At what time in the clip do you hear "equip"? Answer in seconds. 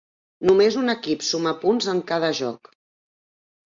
0.93-1.27